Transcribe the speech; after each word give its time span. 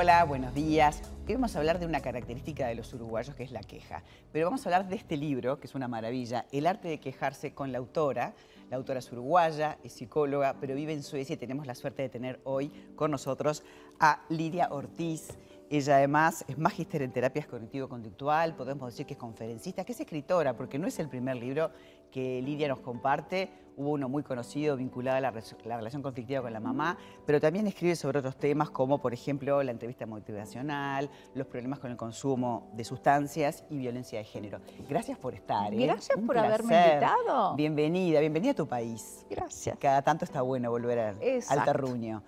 Hola, 0.00 0.22
buenos 0.22 0.54
días. 0.54 1.02
Hoy 1.26 1.34
vamos 1.34 1.56
a 1.56 1.58
hablar 1.58 1.80
de 1.80 1.84
una 1.84 2.00
característica 2.00 2.68
de 2.68 2.76
los 2.76 2.94
uruguayos 2.94 3.34
que 3.34 3.42
es 3.42 3.50
la 3.50 3.64
queja. 3.64 4.04
Pero 4.30 4.46
vamos 4.46 4.64
a 4.64 4.68
hablar 4.68 4.88
de 4.88 4.94
este 4.94 5.16
libro, 5.16 5.58
que 5.58 5.66
es 5.66 5.74
una 5.74 5.88
maravilla, 5.88 6.46
El 6.52 6.68
arte 6.68 6.86
de 6.86 7.00
quejarse 7.00 7.52
con 7.52 7.72
la 7.72 7.78
autora. 7.78 8.32
La 8.70 8.76
autora 8.76 9.00
es 9.00 9.10
uruguaya, 9.10 9.76
es 9.82 9.94
psicóloga, 9.94 10.54
pero 10.60 10.76
vive 10.76 10.92
en 10.92 11.02
Suecia 11.02 11.34
y 11.34 11.36
tenemos 11.36 11.66
la 11.66 11.74
suerte 11.74 12.02
de 12.02 12.10
tener 12.10 12.38
hoy 12.44 12.68
con 12.94 13.10
nosotros 13.10 13.64
a 13.98 14.22
Lidia 14.28 14.68
Ortiz. 14.70 15.36
Ella 15.70 15.96
además 15.96 16.44
es 16.48 16.56
magíster 16.56 17.02
en 17.02 17.12
terapias 17.12 17.46
cognitivo-conductual, 17.46 18.54
podemos 18.54 18.90
decir 18.90 19.04
que 19.04 19.12
es 19.14 19.18
conferencista, 19.18 19.84
que 19.84 19.92
es 19.92 20.00
escritora, 20.00 20.56
porque 20.56 20.78
no 20.78 20.86
es 20.86 20.98
el 20.98 21.08
primer 21.08 21.36
libro 21.36 21.70
que 22.10 22.40
Lidia 22.40 22.68
nos 22.68 22.80
comparte. 22.80 23.50
Hubo 23.76 23.90
uno 23.90 24.08
muy 24.08 24.22
conocido 24.22 24.76
vinculado 24.76 25.18
a 25.18 25.20
la, 25.20 25.30
la, 25.30 25.76
relación 25.76 26.02
conflictiva 26.02 26.42
con 26.42 26.52
la 26.52 26.58
mamá, 26.58 26.96
pero 27.26 27.38
también 27.40 27.66
escribe 27.66 27.94
sobre 27.96 28.18
otros 28.18 28.36
temas 28.36 28.70
como, 28.70 29.00
por 29.00 29.12
ejemplo, 29.12 29.62
la 29.62 29.70
entrevista 29.70 30.06
motivacional, 30.06 31.10
los 31.34 31.46
problemas 31.46 31.78
con 31.78 31.90
el 31.90 31.96
consumo 31.96 32.70
de 32.72 32.82
sustancias 32.82 33.64
y 33.68 33.76
violencia 33.76 34.18
de 34.18 34.24
género. 34.24 34.60
Gracias 34.88 35.18
por 35.18 35.34
estar. 35.34 35.72
¿eh? 35.72 35.86
Gracias 35.86 36.16
Un 36.16 36.26
por 36.26 36.34
placer. 36.34 36.52
haberme 36.54 36.88
invitado. 36.88 37.54
Bienvenida, 37.54 38.20
bienvenida 38.20 38.52
a 38.52 38.56
tu 38.56 38.66
país. 38.66 39.24
Gracias. 39.30 39.76
Cada 39.78 40.02
tanto 40.02 40.24
está 40.24 40.42
bueno 40.42 40.70
volver 40.70 40.98
al, 40.98 41.16
al 41.48 41.64
terruño. 41.64 42.22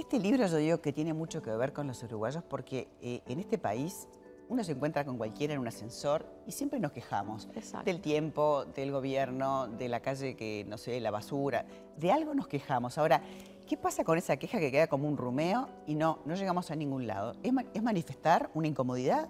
Este 0.00 0.18
libro 0.18 0.46
yo 0.46 0.56
digo 0.56 0.80
que 0.80 0.94
tiene 0.94 1.12
mucho 1.12 1.42
que 1.42 1.50
ver 1.50 1.74
con 1.74 1.86
los 1.86 2.02
uruguayos 2.02 2.42
porque 2.42 2.88
eh, 3.02 3.20
en 3.26 3.38
este 3.38 3.58
país 3.58 4.08
uno 4.48 4.64
se 4.64 4.72
encuentra 4.72 5.04
con 5.04 5.18
cualquiera 5.18 5.52
en 5.52 5.60
un 5.60 5.68
ascensor 5.68 6.24
y 6.46 6.52
siempre 6.52 6.80
nos 6.80 6.92
quejamos 6.92 7.48
Exacto. 7.54 7.84
del 7.84 8.00
tiempo, 8.00 8.64
del 8.64 8.92
gobierno, 8.92 9.68
de 9.68 9.90
la 9.90 10.00
calle 10.00 10.36
que, 10.36 10.64
no 10.66 10.78
sé, 10.78 10.98
la 11.00 11.10
basura, 11.10 11.66
de 11.98 12.10
algo 12.10 12.32
nos 12.32 12.48
quejamos. 12.48 12.96
Ahora, 12.96 13.22
¿qué 13.68 13.76
pasa 13.76 14.02
con 14.02 14.16
esa 14.16 14.38
queja 14.38 14.58
que 14.58 14.70
queda 14.70 14.86
como 14.86 15.06
un 15.06 15.18
rumeo 15.18 15.68
y 15.86 15.94
no, 15.94 16.20
no 16.24 16.34
llegamos 16.34 16.70
a 16.70 16.76
ningún 16.76 17.06
lado? 17.06 17.34
¿Es, 17.42 17.52
¿Es 17.74 17.82
manifestar 17.82 18.50
una 18.54 18.68
incomodidad 18.68 19.28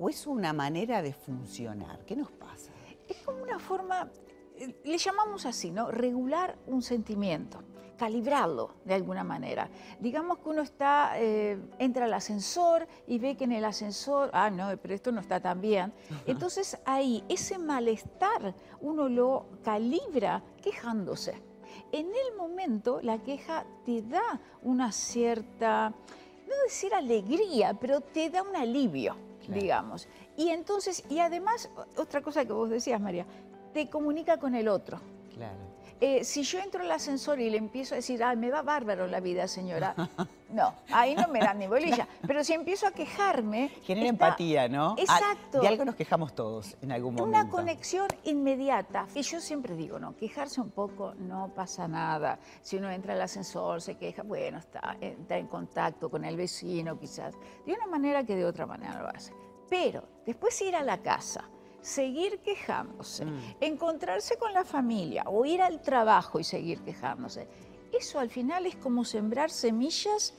o 0.00 0.10
es 0.10 0.26
una 0.26 0.52
manera 0.52 1.00
de 1.00 1.12
funcionar? 1.12 2.04
¿Qué 2.04 2.16
nos 2.16 2.32
pasa? 2.32 2.72
Es 3.08 3.18
como 3.18 3.40
una 3.40 3.60
forma, 3.60 4.10
le 4.84 4.98
llamamos 4.98 5.46
así, 5.46 5.70
¿no? 5.70 5.90
Regular 5.90 6.56
un 6.66 6.82
sentimiento 6.82 7.62
calibrarlo 7.98 8.76
de 8.84 8.94
alguna 8.94 9.24
manera. 9.24 9.68
Digamos 10.00 10.38
que 10.38 10.48
uno 10.48 10.62
está, 10.62 11.12
eh, 11.16 11.58
entra 11.78 12.06
al 12.06 12.14
ascensor 12.14 12.86
y 13.06 13.18
ve 13.18 13.36
que 13.36 13.44
en 13.44 13.52
el 13.52 13.64
ascensor, 13.64 14.30
ah, 14.32 14.48
no, 14.48 14.68
pero 14.80 14.94
esto 14.94 15.12
no 15.12 15.20
está 15.20 15.40
tan 15.40 15.60
bien. 15.60 15.92
Entonces 16.26 16.78
ahí 16.86 17.22
ese 17.28 17.58
malestar 17.58 18.54
uno 18.80 19.08
lo 19.08 19.46
calibra 19.62 20.42
quejándose. 20.62 21.42
En 21.92 22.06
el 22.06 22.36
momento 22.36 23.00
la 23.02 23.18
queja 23.18 23.66
te 23.84 24.02
da 24.02 24.40
una 24.62 24.92
cierta, 24.92 25.90
no 26.48 26.54
decir 26.64 26.94
alegría, 26.94 27.74
pero 27.74 28.00
te 28.00 28.30
da 28.30 28.42
un 28.42 28.54
alivio, 28.56 29.16
claro. 29.44 29.60
digamos. 29.60 30.08
Y 30.36 30.50
entonces, 30.50 31.02
y 31.10 31.18
además, 31.18 31.68
otra 31.96 32.22
cosa 32.22 32.44
que 32.44 32.52
vos 32.52 32.70
decías, 32.70 33.00
María, 33.00 33.26
te 33.78 33.88
comunica 33.88 34.38
con 34.38 34.56
el 34.56 34.66
otro. 34.66 34.98
Claro. 35.32 35.56
Eh, 36.00 36.24
si 36.24 36.42
yo 36.42 36.58
entro 36.58 36.82
al 36.82 36.90
ascensor 36.90 37.38
y 37.38 37.48
le 37.48 37.58
empiezo 37.58 37.94
a 37.94 37.96
decir, 37.96 38.24
ay, 38.24 38.36
me 38.36 38.50
va 38.50 38.62
bárbaro 38.62 39.06
la 39.06 39.20
vida, 39.20 39.46
señora, 39.46 39.94
no, 40.50 40.74
ahí 40.90 41.14
no 41.14 41.28
me 41.28 41.38
dan 41.38 41.60
ni 41.60 41.68
bolilla. 41.68 42.08
Pero 42.26 42.42
si 42.42 42.54
empiezo 42.54 42.88
a 42.88 42.90
quejarme... 42.90 43.68
Genera 43.84 44.10
está... 44.10 44.26
empatía, 44.26 44.68
¿no? 44.68 44.96
Exacto. 44.98 45.60
De 45.60 45.68
algo 45.68 45.84
nos 45.84 45.94
quejamos 45.94 46.34
todos 46.34 46.76
en 46.82 46.90
algún 46.90 47.14
momento. 47.14 47.38
Una 47.38 47.48
conexión 47.48 48.08
inmediata. 48.24 49.06
Y 49.14 49.22
yo 49.22 49.40
siempre 49.40 49.76
digo, 49.76 50.00
no, 50.00 50.16
quejarse 50.16 50.60
un 50.60 50.70
poco 50.70 51.14
no 51.14 51.52
pasa 51.54 51.86
nada. 51.86 52.40
Si 52.62 52.78
uno 52.78 52.90
entra 52.90 53.14
al 53.14 53.22
ascensor, 53.22 53.80
se 53.80 53.96
queja, 53.96 54.24
bueno, 54.24 54.58
está, 54.58 54.96
está 55.00 55.36
en 55.36 55.46
contacto 55.46 56.10
con 56.10 56.24
el 56.24 56.36
vecino 56.36 56.98
quizás. 56.98 57.36
De 57.64 57.72
una 57.74 57.86
manera 57.86 58.24
que 58.24 58.34
de 58.34 58.44
otra 58.44 58.66
manera 58.66 59.00
lo 59.00 59.08
hace. 59.08 59.32
Pero 59.70 60.02
después 60.26 60.60
ir 60.62 60.74
a 60.74 60.82
la 60.82 60.98
casa 60.98 61.48
seguir 61.88 62.38
quejándose, 62.40 63.24
mm. 63.24 63.56
encontrarse 63.60 64.36
con 64.36 64.52
la 64.52 64.64
familia 64.64 65.24
o 65.26 65.44
ir 65.44 65.62
al 65.62 65.80
trabajo 65.80 66.38
y 66.38 66.44
seguir 66.44 66.80
quejándose. 66.82 67.48
Eso 67.98 68.18
al 68.18 68.30
final 68.30 68.66
es 68.66 68.76
como 68.76 69.04
sembrar 69.04 69.50
semillas 69.50 70.34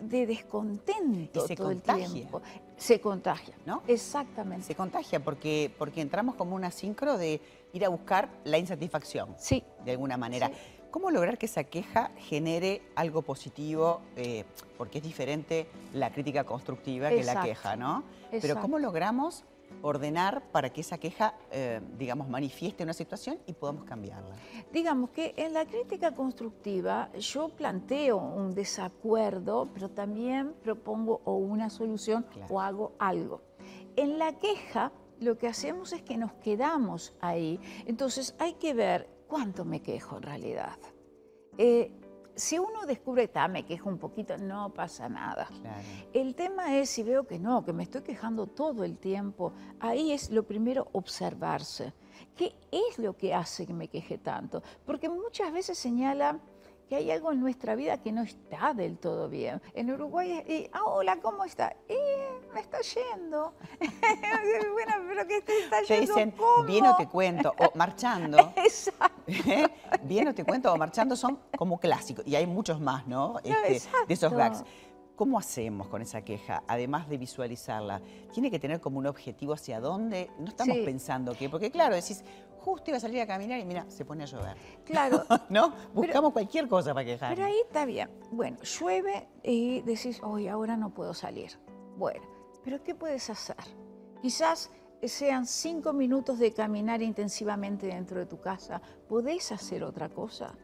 de 0.00 0.26
descontento 0.26 1.44
todo 1.44 1.56
contagia. 1.56 2.06
el 2.06 2.12
tiempo. 2.12 2.42
Se 2.76 3.00
contagia, 3.00 3.54
¿no? 3.66 3.82
Exactamente. 3.86 4.66
Se 4.66 4.74
contagia 4.74 5.20
porque, 5.20 5.72
porque 5.78 6.00
entramos 6.00 6.34
como 6.34 6.56
una 6.56 6.70
sincro 6.70 7.16
de 7.18 7.40
ir 7.72 7.84
a 7.84 7.88
buscar 7.88 8.30
la 8.44 8.58
insatisfacción. 8.58 9.34
Sí. 9.38 9.62
De 9.84 9.92
alguna 9.92 10.16
manera. 10.16 10.48
Sí. 10.48 10.54
¿Cómo 10.90 11.10
lograr 11.10 11.38
que 11.38 11.46
esa 11.46 11.64
queja 11.64 12.12
genere 12.16 12.82
algo 12.94 13.22
positivo? 13.22 14.00
Eh, 14.16 14.44
porque 14.78 14.98
es 14.98 15.04
diferente 15.04 15.66
la 15.92 16.10
crítica 16.10 16.44
constructiva 16.44 17.10
Exacto. 17.10 17.30
que 17.30 17.34
la 17.34 17.42
queja, 17.42 17.76
¿no? 17.76 18.04
Exacto. 18.26 18.38
Pero 18.40 18.60
¿cómo 18.60 18.78
logramos 18.78 19.44
ordenar 19.82 20.50
para 20.52 20.70
que 20.70 20.80
esa 20.80 20.98
queja, 20.98 21.34
eh, 21.50 21.80
digamos, 21.98 22.28
manifieste 22.28 22.82
una 22.82 22.92
situación 22.92 23.38
y 23.46 23.52
podamos 23.52 23.84
cambiarla? 23.84 24.36
Digamos 24.72 25.10
que 25.10 25.34
en 25.36 25.52
la 25.52 25.66
crítica 25.66 26.14
constructiva 26.14 27.10
yo 27.18 27.48
planteo 27.50 28.16
un 28.18 28.54
desacuerdo, 28.54 29.68
pero 29.72 29.90
también 29.90 30.54
propongo 30.62 31.20
o 31.24 31.36
una 31.36 31.70
solución 31.70 32.24
Claro. 32.30 32.54
o 32.54 32.60
hago 32.60 32.92
algo. 32.98 33.42
En 33.96 34.18
la 34.18 34.38
queja 34.38 34.92
lo 35.20 35.38
que 35.38 35.46
hacemos 35.46 35.92
es 35.92 36.02
que 36.02 36.16
nos 36.16 36.32
quedamos 36.34 37.14
ahí. 37.20 37.60
Entonces 37.86 38.34
hay 38.38 38.54
que 38.54 38.74
ver 38.74 39.08
cuánto 39.28 39.64
me 39.64 39.80
quejo 39.80 40.16
en 40.16 40.22
realidad. 40.22 40.76
Eh, 41.56 41.92
si 42.34 42.58
uno 42.58 42.86
descubre, 42.86 43.30
que 43.30 43.48
me 43.48 43.64
quejo 43.64 43.88
un 43.88 43.98
poquito, 43.98 44.36
no 44.38 44.72
pasa 44.72 45.08
nada. 45.08 45.46
Claro. 45.46 45.82
El 46.12 46.34
tema 46.34 46.76
es 46.76 46.90
si 46.90 47.02
veo 47.02 47.26
que 47.26 47.38
no, 47.38 47.64
que 47.64 47.72
me 47.72 47.84
estoy 47.84 48.02
quejando 48.02 48.46
todo 48.46 48.84
el 48.84 48.98
tiempo, 48.98 49.52
ahí 49.80 50.12
es 50.12 50.30
lo 50.30 50.42
primero 50.44 50.88
observarse. 50.92 51.92
¿Qué 52.36 52.54
es 52.70 52.98
lo 52.98 53.16
que 53.16 53.34
hace 53.34 53.66
que 53.66 53.74
me 53.74 53.88
queje 53.88 54.18
tanto? 54.18 54.62
Porque 54.84 55.08
muchas 55.08 55.52
veces 55.52 55.78
señala 55.78 56.40
que 56.88 56.96
hay 56.96 57.10
algo 57.10 57.32
en 57.32 57.40
nuestra 57.40 57.74
vida 57.74 57.98
que 57.98 58.12
no 58.12 58.22
está 58.22 58.74
del 58.74 58.98
todo 58.98 59.28
bien. 59.28 59.60
En 59.74 59.90
Uruguay, 59.90 60.42
es, 60.46 60.68
ah, 60.72 60.84
hola, 60.84 61.18
¿cómo 61.22 61.44
está? 61.44 61.74
Eh, 61.88 62.28
me 62.52 62.60
está 62.60 62.78
yendo. 62.80 63.54
bueno, 64.72 64.92
pero 65.08 65.26
¿qué 65.26 65.40
te 65.42 65.58
está 65.64 65.78
Te 65.80 65.86
yendo? 65.86 66.14
dicen, 66.14 66.30
¿Cómo? 66.32 66.64
bien 66.64 66.86
o 66.86 66.96
te 66.96 67.08
cuento, 67.08 67.54
o 67.58 67.70
marchando. 67.74 68.52
Exacto. 68.56 69.22
Bien 70.02 70.28
o 70.28 70.34
te 70.34 70.44
cuento 70.44 70.72
o 70.72 70.76
marchando 70.76 71.16
son 71.16 71.38
como 71.56 71.78
clásicos. 71.78 72.26
Y 72.26 72.36
hay 72.36 72.46
muchos 72.46 72.80
más, 72.80 73.06
¿no? 73.06 73.38
Este, 73.42 73.88
de 74.06 74.14
esos 74.14 74.32
gags. 74.32 74.62
¿Cómo 75.16 75.38
hacemos 75.38 75.86
con 75.86 76.02
esa 76.02 76.22
queja, 76.22 76.64
además 76.66 77.08
de 77.08 77.18
visualizarla? 77.18 78.02
¿Tiene 78.32 78.50
que 78.50 78.58
tener 78.58 78.80
como 78.80 78.98
un 78.98 79.06
objetivo 79.06 79.52
hacia 79.52 79.78
dónde? 79.78 80.28
No 80.40 80.48
estamos 80.48 80.76
Sí. 80.76 80.82
pensando 80.84 81.34
que, 81.36 81.48
porque 81.48 81.70
claro, 81.70 81.94
decís, 81.94 82.24
justo 82.64 82.90
iba 82.90 82.96
a 82.96 83.00
salir 83.00 83.20
a 83.20 83.26
caminar 83.26 83.60
y 83.60 83.64
mira, 83.64 83.84
se 83.88 84.04
pone 84.04 84.24
a 84.24 84.26
llover. 84.26 84.56
Claro, 84.84 85.24
¿No? 85.50 85.74
Buscamos 85.92 86.32
cualquier 86.32 86.66
cosa 86.66 86.94
para 86.94 87.04
quejar. 87.04 87.34
Pero 87.34 87.46
ahí 87.46 87.60
está 87.66 87.84
bien. 87.84 88.08
Bueno, 88.30 88.56
llueve 88.62 89.28
y 89.42 89.82
decís, 89.82 90.20
hoy 90.22 90.48
ahora 90.48 90.76
no 90.76 90.94
puedo 90.94 91.12
salir. 91.12 91.58
Bueno, 91.96 92.24
pero 92.64 92.82
¿qué 92.82 92.94
puedes 92.94 93.28
hacer? 93.28 93.56
Quizás 94.22 94.70
sean 95.02 95.46
cinco 95.46 95.92
minutos 95.92 96.38
de 96.38 96.54
caminar 96.54 97.02
intensivamente 97.02 97.86
dentro 97.88 98.18
de 98.18 98.26
tu 98.26 98.40
casa. 98.40 98.80
¿Podés 99.06 99.52
hacer 99.52 99.84
otra 99.84 100.08
cosa? 100.08 100.54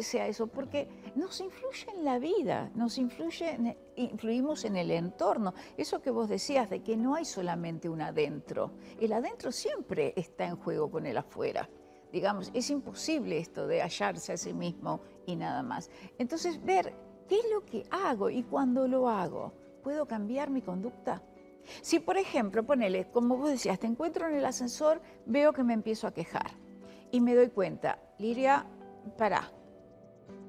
Sea 0.00 0.28
eso, 0.28 0.46
porque 0.46 0.88
nos 1.16 1.40
influye 1.40 1.86
en 1.96 2.04
la 2.04 2.18
vida, 2.18 2.70
nos 2.74 2.98
influye, 2.98 3.50
en- 3.50 3.76
influimos 3.96 4.64
en 4.64 4.76
el 4.76 4.90
entorno. 4.90 5.54
Eso 5.76 6.00
que 6.00 6.10
vos 6.10 6.28
decías 6.28 6.70
de 6.70 6.82
que 6.82 6.96
no 6.96 7.14
hay 7.14 7.24
solamente 7.24 7.88
un 7.88 8.00
adentro. 8.00 8.72
El 9.00 9.12
adentro 9.12 9.50
siempre 9.50 10.12
está 10.16 10.46
en 10.46 10.56
juego 10.56 10.90
con 10.90 11.06
el 11.06 11.16
afuera 11.18 11.68
digamos, 12.10 12.50
es 12.54 12.70
imposible 12.70 13.36
esto 13.36 13.66
de 13.66 13.82
hallarse 13.82 14.32
a 14.32 14.38
sí 14.38 14.54
mismo 14.54 15.00
y 15.26 15.36
nada 15.36 15.62
más. 15.62 15.90
Entonces, 16.16 16.64
ver 16.64 16.94
qué 17.28 17.38
es 17.38 17.44
lo 17.52 17.66
que 17.66 17.84
hago 17.90 18.30
y 18.30 18.44
cuando 18.44 18.88
lo 18.88 19.10
hago, 19.10 19.52
¿puedo 19.82 20.06
cambiar 20.06 20.48
mi 20.48 20.62
conducta? 20.62 21.22
Si, 21.82 21.98
por 21.98 22.16
ejemplo, 22.16 22.64
ponele, 22.64 23.10
como 23.10 23.36
vos 23.36 23.50
decías, 23.50 23.78
te 23.78 23.86
encuentro 23.86 24.26
en 24.26 24.36
el 24.36 24.46
ascensor, 24.46 25.02
veo 25.26 25.52
que 25.52 25.62
me 25.62 25.74
empiezo 25.74 26.06
a 26.06 26.14
quejar 26.14 26.52
y 27.10 27.20
me 27.20 27.34
doy 27.34 27.50
cuenta, 27.50 27.98
Liria, 28.18 28.64
pará. 29.18 29.52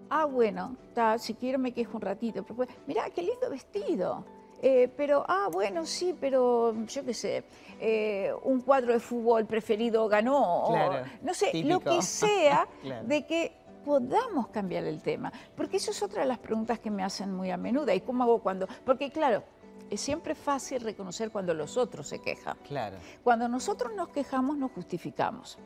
Ah, 0.10 0.26
bueno, 0.26 0.76
ta, 0.94 1.18
si 1.18 1.34
quiero 1.36 1.60
me 1.60 1.72
quejo 1.72 1.98
un 1.98 2.02
ratito, 2.02 2.44
pero 2.44 2.56
pues, 2.56 2.70
mirá, 2.88 3.10
qué 3.10 3.22
lindo 3.22 3.50
vestido. 3.50 4.26
Eh, 4.62 4.92
pero, 4.98 5.24
ah, 5.28 5.48
bueno, 5.52 5.86
sí, 5.86 6.14
pero 6.20 6.74
yo 6.86 7.06
qué 7.06 7.14
sé, 7.14 7.44
eh, 7.80 8.34
un 8.44 8.60
cuadro 8.62 8.92
de 8.92 9.00
fútbol 9.00 9.46
preferido 9.46 10.08
ganó, 10.10 10.66
o 10.66 10.70
Claro, 10.74 11.06
no 11.22 11.34
sé, 11.34 11.52
típico. 11.52 11.76
lo 11.76 11.80
que 11.80 12.02
sea 12.02 12.68
Claro. 12.82 13.08
de 13.08 13.26
que 13.26 13.54
podamos 13.86 14.48
cambiar 14.50 14.84
el 14.84 15.02
tema. 15.02 15.32
Porque 15.56 15.78
eso 15.78 15.92
es 15.92 16.04
otra 16.04 16.24
de 16.24 16.28
las 16.28 16.40
preguntas 16.40 16.80
que 16.80 16.92
me 16.92 17.04
hacen 17.04 17.34
muy 17.34 17.50
a 17.52 17.58
menudo. 17.58 17.94
¿Y 17.94 18.02
cómo 18.02 18.24
hago 18.24 18.40
cuando? 18.40 18.68
Porque 18.86 19.10
claro, 19.10 19.44
es 19.90 20.02
siempre 20.02 20.36
fácil 20.36 20.82
reconocer 20.82 21.32
cuando 21.32 21.54
los 21.54 21.78
otros 21.78 22.08
se 22.10 22.20
quejan. 22.20 22.58
Claro. 22.68 22.98
Cuando 23.24 23.48
nosotros 23.48 23.94
nos 23.96 24.10
quejamos, 24.10 24.58
nos 24.58 24.72
justificamos. 24.74 25.58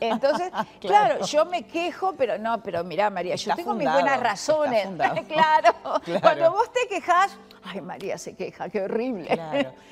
Entonces, 0.00 0.50
claro. 0.80 1.24
yo 1.24 1.44
me 1.44 1.66
quejo, 1.66 2.14
pero 2.16 2.38
no, 2.38 2.62
pero 2.62 2.84
mira, 2.84 3.10
María, 3.10 3.36
yo 3.36 3.54
tengo 3.54 3.74
mis 3.74 3.90
buenas 3.90 4.20
razones. 4.20 4.88
claro. 5.28 5.74
Cuando 6.20 6.50
vos 6.52 6.72
te 6.72 6.88
quejas, 6.88 7.36
ay, 7.62 7.80
María 7.80 8.18
se 8.18 8.34
queja, 8.34 8.68
qué 8.68 8.82
horrible. 8.82 9.28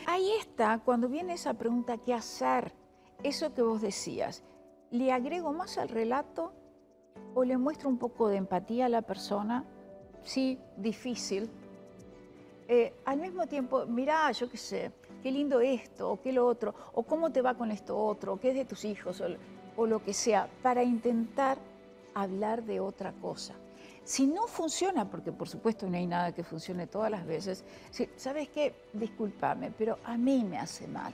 Ahí 0.06 0.32
está, 0.38 0.80
cuando 0.84 1.08
viene 1.08 1.34
esa 1.34 1.54
pregunta, 1.54 1.98
¿qué 1.98 2.14
hacer? 2.14 2.72
Eso 3.22 3.54
que 3.54 3.62
vos 3.62 3.80
decías, 3.80 4.42
¿le 4.90 5.12
agrego 5.12 5.52
más 5.52 5.78
al 5.78 5.88
relato 5.88 6.52
o 7.34 7.44
le 7.44 7.56
muestro 7.56 7.88
un 7.88 7.98
poco 7.98 8.28
de 8.28 8.36
empatía 8.36 8.86
a 8.86 8.88
la 8.88 9.02
persona? 9.02 9.64
Sí, 10.24 10.58
difícil. 10.76 11.50
Eh, 12.68 12.94
al 13.04 13.18
mismo 13.18 13.46
tiempo, 13.46 13.84
mira, 13.86 14.30
yo 14.32 14.48
qué 14.48 14.56
sé, 14.56 14.92
qué 15.22 15.30
lindo 15.30 15.60
esto, 15.60 16.12
o 16.12 16.20
qué 16.20 16.32
lo 16.32 16.46
otro, 16.46 16.74
o 16.94 17.02
cómo 17.02 17.30
te 17.30 17.42
va 17.42 17.54
con 17.54 17.70
esto 17.70 17.96
otro, 17.98 18.34
o 18.34 18.40
qué 18.40 18.50
es 18.50 18.54
de 18.54 18.64
tus 18.64 18.84
hijos, 18.84 19.20
o, 19.20 19.26
lo 19.78 20.02
que 20.02 20.12
sea, 20.12 20.48
para 20.62 20.82
intentar 20.82 21.58
hablar 22.14 22.62
de 22.64 22.80
otra 22.80 23.12
cosa. 23.12 23.54
Si 24.04 24.26
no 24.26 24.48
funciona, 24.48 25.08
porque 25.08 25.30
por 25.30 25.48
supuesto 25.48 25.88
no 25.88 25.96
hay 25.96 26.06
nada 26.06 26.32
que 26.32 26.42
funcione 26.42 26.86
todas 26.86 27.10
las 27.10 27.24
veces, 27.24 27.64
¿sabes 28.16 28.48
qué? 28.48 28.74
Discúlpame, 28.92 29.72
pero 29.76 29.98
a 30.04 30.16
mí 30.16 30.44
me 30.44 30.58
hace 30.58 30.88
mal 30.88 31.12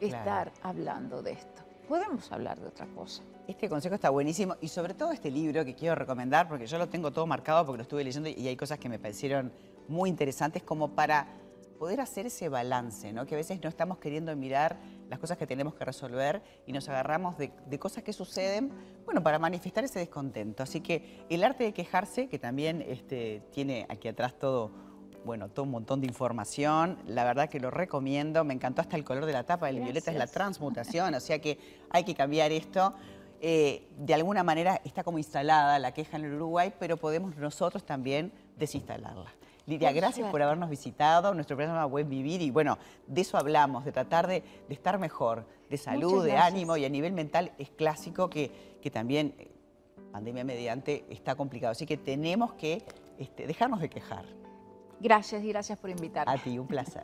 estar 0.00 0.52
hablando 0.62 1.22
de 1.22 1.32
esto. 1.32 1.62
Podemos 1.88 2.30
hablar 2.32 2.58
de 2.58 2.68
otra 2.68 2.86
cosa. 2.86 3.22
Este 3.46 3.68
consejo 3.68 3.94
está 3.94 4.08
buenísimo 4.08 4.56
y 4.60 4.68
sobre 4.68 4.94
todo 4.94 5.12
este 5.12 5.30
libro 5.30 5.64
que 5.64 5.74
quiero 5.74 5.94
recomendar, 5.94 6.48
porque 6.48 6.66
yo 6.66 6.78
lo 6.78 6.88
tengo 6.88 7.10
todo 7.10 7.26
marcado 7.26 7.66
porque 7.66 7.78
lo 7.78 7.82
estuve 7.82 8.04
leyendo 8.04 8.28
y 8.28 8.48
hay 8.48 8.56
cosas 8.56 8.78
que 8.78 8.88
me 8.88 8.98
parecieron 8.98 9.52
muy 9.88 10.08
interesantes 10.08 10.62
como 10.62 10.92
para 10.92 11.26
poder 11.78 12.00
hacer 12.00 12.26
ese 12.26 12.48
balance, 12.48 13.12
¿no? 13.12 13.26
que 13.26 13.34
a 13.34 13.38
veces 13.38 13.60
no 13.60 13.68
estamos 13.68 13.98
queriendo 13.98 14.34
mirar 14.36 14.78
las 15.12 15.18
cosas 15.18 15.36
que 15.36 15.46
tenemos 15.46 15.74
que 15.74 15.84
resolver 15.84 16.42
y 16.66 16.72
nos 16.72 16.88
agarramos 16.88 17.36
de, 17.36 17.78
cosas 17.78 18.02
que 18.02 18.14
suceden, 18.14 18.72
bueno, 19.04 19.22
para 19.22 19.38
manifestar 19.38 19.84
ese 19.84 19.98
descontento. 19.98 20.62
Así 20.62 20.80
que 20.80 21.26
el 21.28 21.44
arte 21.44 21.64
de 21.64 21.74
quejarse, 21.74 22.28
que 22.28 22.38
también 22.38 22.80
este, 22.80 23.42
tiene 23.52 23.84
aquí 23.90 24.08
atrás 24.08 24.38
todo, 24.38 24.70
bueno, 25.26 25.50
todo 25.50 25.66
un 25.66 25.70
montón 25.70 26.00
de 26.00 26.06
información, 26.06 26.96
la 27.06 27.24
verdad 27.24 27.50
que 27.50 27.60
lo 27.60 27.70
recomiendo, 27.70 28.42
me 28.42 28.54
encantó 28.54 28.80
hasta 28.80 28.96
el 28.96 29.04
color 29.04 29.26
de 29.26 29.34
la 29.34 29.44
tapa, 29.44 29.68
el 29.68 29.80
violeta 29.80 30.10
es 30.10 30.16
la 30.16 30.28
transmutación, 30.28 31.12
o 31.12 31.20
sea 31.20 31.38
que 31.40 31.58
hay 31.90 32.04
que 32.04 32.14
cambiar 32.14 32.50
esto. 32.50 32.94
Eh, 33.42 33.90
de 33.98 34.14
alguna 34.14 34.42
manera 34.42 34.80
está 34.82 35.04
como 35.04 35.18
instalada 35.18 35.78
la 35.78 35.92
queja 35.92 36.16
en 36.16 36.24
el 36.24 36.32
Uruguay, 36.36 36.72
pero 36.78 36.96
podemos 36.96 37.36
nosotros 37.36 37.84
también 37.84 38.32
desinstalarla. 38.56 39.30
Lidia, 39.66 39.92
gracias 39.92 40.28
por 40.30 40.42
habernos 40.42 40.68
visitado, 40.68 41.34
nuestro 41.34 41.56
programa 41.56 41.84
Buen 41.84 42.08
Vivir 42.08 42.42
y 42.42 42.50
bueno, 42.50 42.78
de 43.06 43.20
eso 43.20 43.38
hablamos, 43.38 43.84
de 43.84 43.92
tratar 43.92 44.26
de, 44.26 44.42
estar 44.68 44.98
mejor, 44.98 45.46
de 45.70 45.78
salud, 45.78 46.24
de 46.24 46.36
ánimo 46.36 46.76
y 46.76 46.84
a 46.84 46.88
nivel 46.88 47.12
mental 47.12 47.52
es 47.58 47.70
clásico 47.70 48.28
que, 48.28 48.50
también, 48.92 49.34
eh, 49.38 49.48
pandemia 50.10 50.44
mediante, 50.44 51.04
está 51.10 51.36
complicado. 51.36 51.72
Así 51.72 51.86
que 51.86 51.96
tenemos 51.96 52.54
que 52.54 52.82
este, 53.18 53.46
dejarnos 53.46 53.80
de 53.80 53.88
quejar. 53.88 54.24
Gracias 55.00 55.42
y 55.42 55.48
gracias 55.48 55.78
por 55.78 55.90
invitarme. 55.90 56.32
A 56.32 56.38
ti, 56.38 56.58
un 56.58 56.66
placer. 56.66 57.00